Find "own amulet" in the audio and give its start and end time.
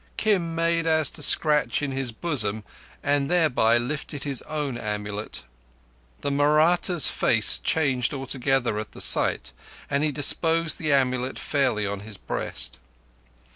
4.47-5.43